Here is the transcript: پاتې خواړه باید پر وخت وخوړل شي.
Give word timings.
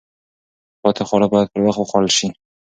پاتې 0.81 1.03
خواړه 1.07 1.27
باید 1.33 1.51
پر 1.51 1.61
وخت 1.63 1.79
وخوړل 1.81 2.11
شي. 2.17 2.27